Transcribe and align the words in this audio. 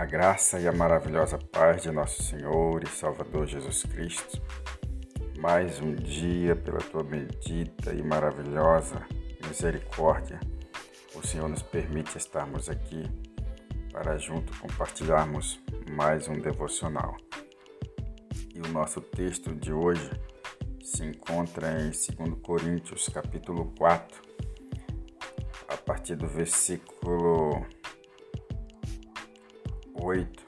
A 0.00 0.06
graça 0.06 0.58
e 0.58 0.66
a 0.66 0.72
maravilhosa 0.72 1.36
paz 1.36 1.82
de 1.82 1.90
nosso 1.90 2.22
Senhor 2.22 2.82
e 2.82 2.88
Salvador 2.88 3.46
Jesus 3.46 3.82
Cristo. 3.82 4.40
Mais 5.38 5.78
um 5.78 5.94
dia, 5.94 6.56
pela 6.56 6.78
tua 6.78 7.04
bendita 7.04 7.92
e 7.92 8.02
maravilhosa 8.02 9.06
misericórdia, 9.46 10.40
o 11.14 11.26
Senhor 11.26 11.50
nos 11.50 11.60
permite 11.60 12.16
estarmos 12.16 12.70
aqui 12.70 13.04
para 13.92 14.16
junto 14.16 14.58
compartilharmos 14.58 15.60
mais 15.90 16.28
um 16.28 16.38
devocional. 16.40 17.14
E 18.54 18.58
o 18.58 18.72
nosso 18.72 19.02
texto 19.02 19.54
de 19.54 19.70
hoje 19.70 20.10
se 20.82 21.04
encontra 21.04 21.72
em 21.72 21.90
2 21.90 22.40
Coríntios, 22.42 23.06
capítulo 23.10 23.70
4, 23.76 24.22
a 25.68 25.76
partir 25.76 26.16
do 26.16 26.26
versículo 26.26 27.66
8, 30.10 30.44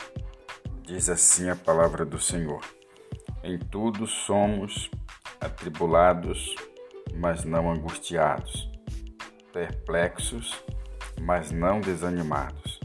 diz 0.82 1.08
assim 1.08 1.48
a 1.48 1.54
palavra 1.54 2.04
do 2.04 2.18
Senhor: 2.18 2.64
Em 3.44 3.56
tudo 3.56 4.08
somos 4.08 4.90
atribulados, 5.40 6.56
mas 7.14 7.44
não 7.44 7.70
angustiados, 7.70 8.68
perplexos, 9.52 10.60
mas 11.20 11.52
não 11.52 11.80
desanimados, 11.80 12.80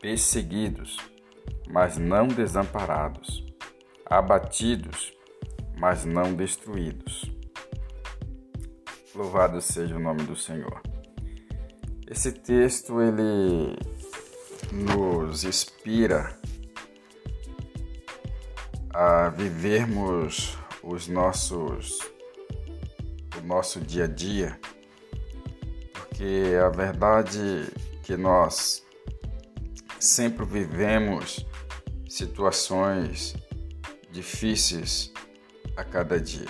perseguidos, 0.00 0.98
mas 1.68 1.98
não 1.98 2.28
desamparados, 2.28 3.44
abatidos, 4.06 5.12
mas 5.76 6.04
não 6.04 6.32
destruídos. 6.32 7.24
Louvado 9.12 9.60
seja 9.60 9.96
o 9.96 10.00
nome 10.00 10.22
do 10.22 10.36
Senhor. 10.36 10.80
Esse 12.06 12.30
texto 12.30 13.00
ele 13.00 13.76
nos 14.74 15.44
inspira 15.44 16.36
a 18.90 19.28
vivermos 19.28 20.58
os 20.82 21.06
nossos 21.06 21.98
o 23.38 23.46
nosso 23.46 23.80
dia 23.80 24.04
a 24.04 24.08
dia, 24.08 24.60
porque 25.92 26.54
a 26.64 26.68
verdade 26.68 27.38
é 27.40 27.98
que 28.02 28.16
nós 28.16 28.84
sempre 30.00 30.44
vivemos 30.44 31.46
situações 32.08 33.34
difíceis 34.10 35.12
a 35.76 35.84
cada 35.84 36.20
dia. 36.20 36.46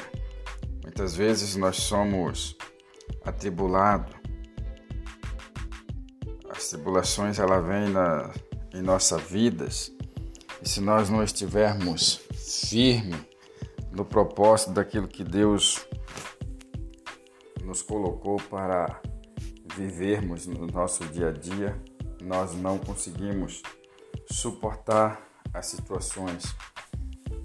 Muitas 0.82 1.14
vezes 1.14 1.56
nós 1.56 1.76
somos 1.76 2.56
atribulados 3.24 4.23
as 6.64 6.70
tribulações 6.70 7.38
ela 7.38 7.60
vem 7.60 7.90
na, 7.90 8.32
em 8.72 8.80
nossas 8.80 9.20
vidas 9.24 9.92
e 10.62 10.68
se 10.68 10.80
nós 10.80 11.10
não 11.10 11.22
estivermos 11.22 12.22
firmes 12.32 13.20
no 13.92 14.02
propósito 14.02 14.72
daquilo 14.72 15.06
que 15.06 15.22
Deus 15.22 15.86
nos 17.62 17.82
colocou 17.82 18.38
para 18.48 18.98
vivermos 19.76 20.46
no 20.46 20.66
nosso 20.66 21.04
dia 21.08 21.28
a 21.28 21.32
dia, 21.32 21.78
nós 22.22 22.54
não 22.54 22.78
conseguimos 22.78 23.62
suportar 24.30 25.22
as 25.52 25.66
situações, 25.66 26.44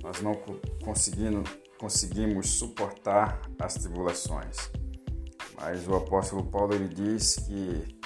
nós 0.02 0.22
não 0.22 0.34
conseguimos, 0.82 1.50
conseguimos 1.78 2.52
suportar 2.52 3.42
as 3.60 3.74
tribulações. 3.74 4.72
Mas 5.60 5.86
o 5.90 5.96
apóstolo 5.96 6.46
Paulo 6.46 6.74
ele 6.74 6.88
diz 6.88 7.36
que 7.36 7.99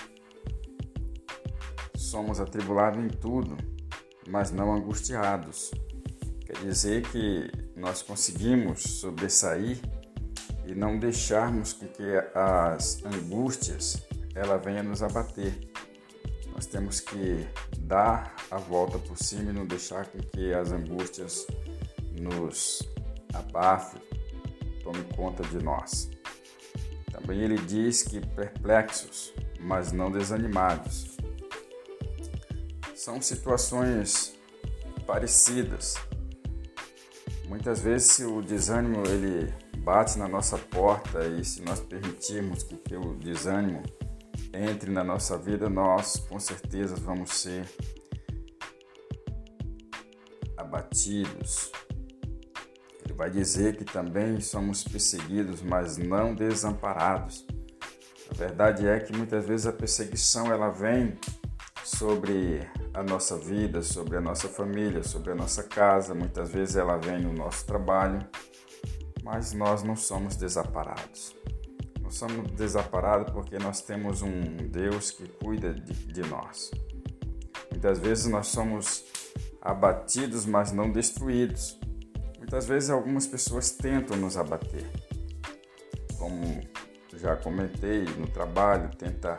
somos 2.14 2.39
atribulados 2.39 3.03
em 3.03 3.08
tudo, 3.08 3.58
mas 4.28 4.52
não 4.52 4.72
angustiados. 4.72 5.72
Quer 6.45 6.60
dizer 6.60 7.02
que 7.02 7.49
nós 7.76 8.04
conseguimos 8.04 8.83
sobressair 8.83 9.80
e 10.67 10.76
não 10.76 10.99
deixarmos 10.99 11.73
com 11.73 11.88
que 11.88 12.04
as 12.36 13.04
angústias 13.04 14.05
ela 14.36 14.60
venha 14.60 14.83
nos 14.83 15.02
abater. 15.02 15.71
Nós 16.54 16.67
temos 16.67 16.99
que 16.99 17.48
dar 17.80 18.36
a 18.52 18.59
volta 18.59 18.99
por 18.99 19.17
cima 19.17 19.49
e 19.49 19.54
não 19.54 19.65
deixar 19.65 20.05
com 20.05 20.20
que 20.20 20.54
as 20.54 20.71
angústias 20.71 21.48
nos 22.21 22.88
abafem, 23.33 23.99
tome 24.83 25.04
conta 25.15 25.42
de 25.42 25.58
nós. 25.64 26.11
Também 27.11 27.39
ele 27.39 27.58
diz 27.58 28.04
que 28.04 28.23
perplexos, 28.36 29.33
mas 29.59 29.92
não 29.92 30.11
desanimados. 30.11 31.13
São 32.95 33.21
situações 33.21 34.33
parecidas. 35.05 35.95
Muitas 37.48 37.81
vezes 37.81 38.20
o 38.20 38.42
desânimo 38.42 39.05
ele 39.08 39.54
bate 39.80 40.17
na 40.17 40.27
nossa 40.27 40.58
porta 40.58 41.26
e 41.26 41.43
se 41.43 41.61
nós 41.61 41.80
permitirmos 41.80 42.64
que 42.64 42.95
o 42.95 43.15
desânimo 43.15 43.83
entre 44.53 44.92
na 44.92 45.03
nossa 45.03 45.37
vida, 45.37 45.70
nós 45.70 46.17
com 46.30 46.39
certeza 46.39 46.95
vamos 46.95 47.32
ser 47.32 47.67
abatidos. 50.55 51.71
Ele 53.03 53.14
vai 53.14 53.30
dizer 53.30 53.76
que 53.76 53.83
também 53.83 54.39
somos 54.39 54.83
perseguidos, 54.83 55.61
mas 55.61 55.98
não 55.98 56.33
desamparados. 56.36 57.45
A 58.30 58.33
verdade 58.36 58.87
é 58.87 58.99
que 58.99 59.15
muitas 59.15 59.45
vezes 59.45 59.65
a 59.65 59.73
perseguição 59.73 60.52
ela 60.52 60.70
vem 60.70 61.17
sobre 61.83 62.67
a 62.94 63.04
nossa 63.04 63.38
vida, 63.38 63.82
sobre 63.82 64.17
a 64.17 64.21
nossa 64.21 64.48
família, 64.48 65.04
sobre 65.04 65.32
a 65.32 65.36
nossa 65.36 65.64
casa. 65.64 66.16
Muitas 66.16 66.52
vezes 66.52 66.76
ela 66.76 66.98
vem 66.98 67.21
no 67.21 67.33
nosso 67.33 67.66
trabalho, 67.66 68.20
mas 69.23 69.54
nós 69.54 69.83
não 69.83 69.95
somos 69.95 70.36
desamparados. 70.36 71.36
Não 72.02 72.10
somos 72.10 72.52
desamparados 72.52 73.32
porque 73.33 73.58
nós 73.58 73.82
temos 73.82 74.21
um 74.21 74.58
Deus 74.70 75.11
que 75.11 75.27
cuida 75.27 75.73
de, 75.73 75.94
de 75.94 76.21
nós. 76.21 76.71
Muitas 77.70 78.00
vezes 78.00 78.27
nós 78.27 78.48
somos 78.48 79.04
abatidos, 79.61 80.45
mas 80.45 80.71
não 80.71 80.92
destruídos. 80.92 81.80
Muitas 82.38 82.65
vezes 82.65 82.89
algumas 82.89 83.27
pessoas 83.27 83.71
tentam 83.71 84.15
nos 84.15 84.38
abater. 84.38 84.89
Como 86.17 86.61
já 87.15 87.36
comentei 87.36 88.04
no 88.17 88.27
trabalho, 88.27 88.89
tenta 88.98 89.36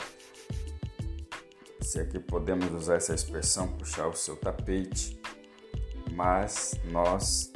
se 1.95 2.01
aqui 2.01 2.19
podemos 2.19 2.73
usar 2.73 2.95
essa 2.95 3.15
expressão, 3.15 3.69
puxar 3.69 4.09
o 4.09 4.13
seu 4.13 4.35
tapete, 4.35 5.17
mas 6.11 6.73
nós 6.91 7.53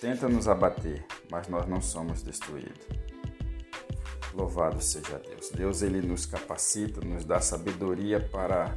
tenta 0.00 0.28
nos 0.28 0.48
abater, 0.48 1.06
mas 1.30 1.46
nós 1.46 1.68
não 1.68 1.80
somos 1.80 2.20
destruídos. 2.20 2.84
Louvado 4.34 4.82
seja 4.82 5.20
Deus. 5.20 5.50
Deus 5.50 5.82
ele 5.82 6.02
nos 6.02 6.26
capacita, 6.26 7.00
nos 7.00 7.24
dá 7.24 7.40
sabedoria 7.40 8.18
para 8.18 8.76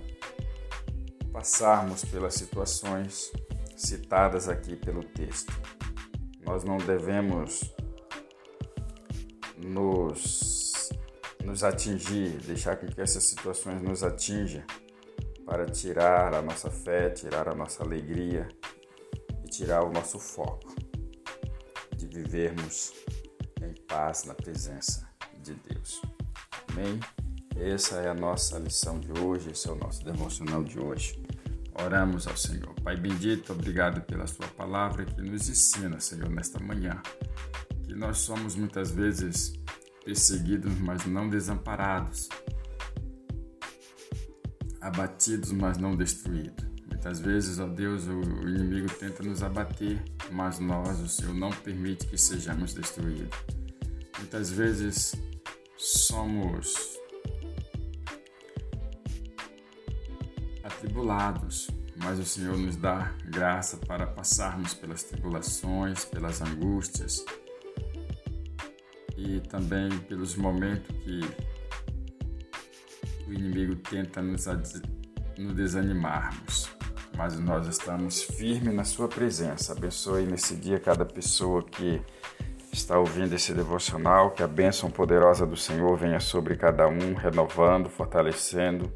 passarmos 1.34 2.06
pelas 2.06 2.36
situações 2.36 3.32
citadas 3.76 4.48
aqui 4.48 4.76
pelo 4.76 5.04
texto. 5.04 5.52
Nós 6.46 6.64
não 6.64 6.78
devemos 6.78 7.74
nos, 9.58 10.90
nos 11.44 11.64
atingir, 11.64 12.38
deixar 12.46 12.76
que 12.76 13.02
essas 13.02 13.24
situações 13.24 13.82
nos 13.82 14.04
atinjam 14.04 14.64
para 15.50 15.66
tirar 15.66 16.32
a 16.36 16.44
nossa 16.44 16.70
fé, 16.70 17.10
tirar 17.10 17.50
a 17.50 17.56
nossa 17.56 17.82
alegria 17.82 18.48
e 19.44 19.50
tirar 19.50 19.84
o 19.84 19.92
nosso 19.92 20.20
foco 20.20 20.76
de 21.98 22.06
vivermos 22.06 22.94
em 23.60 23.74
paz 23.88 24.26
na 24.26 24.36
presença 24.36 25.10
de 25.42 25.56
Deus. 25.56 26.04
Amém? 26.70 27.00
Essa 27.56 27.96
é 27.96 28.10
a 28.10 28.14
nossa 28.14 28.60
lição 28.60 29.00
de 29.00 29.12
hoje, 29.20 29.50
esse 29.50 29.68
é 29.68 29.72
o 29.72 29.76
nosso 29.76 30.06
devocional 30.06 30.64
de 30.64 30.80
hoje. 30.80 31.20
Oramos 31.84 32.28
ao 32.28 32.38
Senhor. 32.38 32.76
Pai 32.84 32.96
bendito, 32.96 33.52
obrigado 33.52 34.02
pela 34.02 34.28
Sua 34.28 34.48
palavra 34.50 35.04
que 35.04 35.20
nos 35.20 35.50
ensina, 35.50 36.00
Senhor, 36.00 36.30
nesta 36.30 36.60
manhã, 36.60 37.02
que 37.86 37.96
nós 37.96 38.20
somos 38.20 38.54
muitas 38.54 38.92
vezes 38.92 39.54
perseguidos, 40.06 40.78
mas 40.80 41.08
não 41.08 41.28
desamparados 41.28 42.30
abatidos, 44.82 45.52
mas 45.52 45.78
não 45.78 45.96
destruídos. 45.96 46.66
Muitas 46.88 47.20
vezes, 47.20 47.60
ó 47.60 47.68
Deus, 47.68 48.08
o 48.08 48.22
inimigo 48.48 48.90
tenta 48.96 49.24
nos 49.24 49.42
abater, 49.42 50.04
mas 50.32 50.60
nós, 50.60 51.00
o 51.00 51.08
Senhor, 51.08 51.34
não 51.34 51.50
permite 51.50 52.06
que 52.08 52.18
sejamos 52.18 52.74
destruídos. 52.74 53.38
Muitas 54.18 54.52
vezes 54.52 55.16
somos 55.78 56.74
atribulados, 60.64 61.70
mas 61.98 62.20
o 62.20 62.26
Senhor 62.26 62.58
nos 62.58 62.76
dá 62.76 63.14
graça 63.26 63.78
para 63.78 64.06
passarmos 64.06 64.74
pelas 64.74 65.04
tribulações, 65.04 66.06
pelas 66.06 66.42
angústias 66.42 67.24
e 69.18 69.40
também 69.42 69.90
pelos 70.00 70.36
momentos 70.36 70.96
que 70.98 71.22
o 73.30 73.34
inimigo 73.34 73.76
tenta 73.76 74.22
nos, 74.22 74.46
nos 75.38 75.54
desanimarmos. 75.54 76.70
mas 77.16 77.40
nós 77.40 77.68
estamos 77.68 78.24
firmes 78.24 78.74
na 78.74 78.84
Sua 78.84 79.08
presença. 79.08 79.74
Abençoe 79.74 80.26
nesse 80.26 80.56
dia 80.56 80.80
cada 80.80 81.06
pessoa 81.06 81.64
que 81.64 82.02
está 82.72 82.98
ouvindo 82.98 83.34
esse 83.34 83.54
devocional, 83.54 84.32
que 84.32 84.42
a 84.42 84.48
bênção 84.48 84.90
poderosa 84.90 85.46
do 85.46 85.56
Senhor 85.56 85.96
venha 85.98 86.20
sobre 86.20 86.56
cada 86.56 86.88
um, 86.88 87.14
renovando, 87.14 87.90
fortalecendo, 87.90 88.92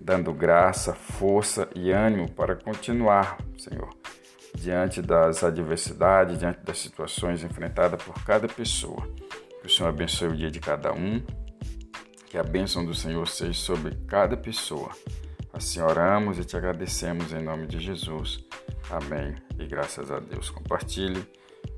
dando 0.00 0.32
graça, 0.32 0.94
força 0.94 1.68
e 1.74 1.90
ânimo 1.90 2.30
para 2.30 2.56
continuar, 2.56 3.38
Senhor, 3.58 3.90
diante 4.54 5.02
das 5.02 5.42
adversidades, 5.42 6.38
diante 6.38 6.60
das 6.60 6.78
situações 6.78 7.42
enfrentadas 7.42 8.02
por 8.02 8.14
cada 8.24 8.46
pessoa. 8.48 9.02
Que 9.60 9.66
o 9.66 9.70
Senhor 9.70 9.88
abençoe 9.88 10.28
o 10.28 10.36
dia 10.36 10.50
de 10.50 10.60
cada 10.60 10.92
um, 10.92 11.20
que 12.36 12.40
a 12.40 12.44
bênção 12.44 12.84
do 12.84 12.92
Senhor 12.92 13.26
seja 13.26 13.54
sobre 13.54 13.94
cada 14.06 14.36
pessoa. 14.36 14.90
Assim 15.54 15.80
oramos 15.80 16.38
e 16.38 16.44
te 16.44 16.54
agradecemos 16.54 17.32
em 17.32 17.42
nome 17.42 17.66
de 17.66 17.80
Jesus. 17.80 18.44
Amém. 18.90 19.34
E 19.58 19.64
graças 19.64 20.10
a 20.10 20.20
Deus. 20.20 20.50
Compartilhe 20.50 21.26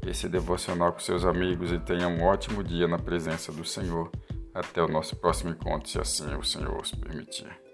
esse 0.05 0.29
devocional 0.29 0.93
com 0.93 0.99
seus 0.99 1.25
amigos 1.25 1.71
e 1.71 1.79
tenha 1.79 2.09
um 2.09 2.25
ótimo 2.25 2.65
dia 2.65 2.89
na 2.89 2.99
presença 2.99 3.53
do 3.53 3.65
Senhor. 3.65 4.11
Até 4.53 4.83
o 4.83 4.89
nosso 4.89 5.15
próximo 5.15 5.51
encontro, 5.51 5.89
se 5.89 6.01
assim 6.01 6.35
o 6.35 6.43
Senhor 6.43 6.83
os 6.83 6.91
permitir. 6.91 7.68